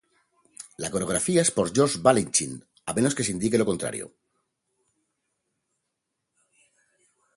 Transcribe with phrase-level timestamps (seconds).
[0.77, 4.11] La coreografía es por George Balanchine a menos que se indique lo contrario.